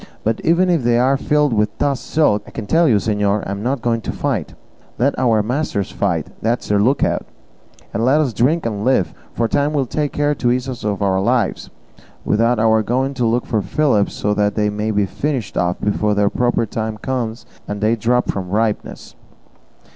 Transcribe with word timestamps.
But 0.23 0.41
even 0.43 0.67
if 0.71 0.81
they 0.83 0.97
are 0.97 1.15
filled 1.15 1.53
with 1.53 1.77
toss 1.77 1.99
silk, 1.99 2.41
I 2.47 2.49
can 2.49 2.65
tell 2.65 2.87
you, 2.87 2.95
señor, 2.95 3.43
I 3.45 3.51
am 3.51 3.61
not 3.61 3.83
going 3.83 4.01
to 4.01 4.11
fight; 4.11 4.55
let 4.97 5.13
our 5.19 5.43
masters 5.43 5.91
fight, 5.91 6.25
that's 6.41 6.67
their 6.69 6.79
lookout, 6.79 7.27
and 7.93 8.03
let 8.03 8.19
us 8.19 8.33
drink 8.33 8.65
and 8.65 8.83
live; 8.83 9.13
for 9.35 9.47
time 9.47 9.73
will 9.73 9.85
take 9.85 10.11
care 10.11 10.33
to 10.33 10.51
ease 10.51 10.67
us 10.67 10.83
of 10.83 11.03
our 11.03 11.21
lives, 11.21 11.69
without 12.25 12.57
our 12.57 12.81
going 12.81 13.13
to 13.13 13.27
look 13.27 13.45
for 13.45 13.61
fillips 13.61 14.15
so 14.15 14.33
that 14.33 14.55
they 14.55 14.71
may 14.71 14.89
be 14.89 15.05
finished 15.05 15.55
off 15.55 15.79
before 15.79 16.15
their 16.15 16.31
proper 16.31 16.65
time 16.65 16.97
comes 16.97 17.45
and 17.67 17.79
they 17.79 17.95
drop 17.95 18.25
from 18.27 18.49
ripeness." 18.49 19.13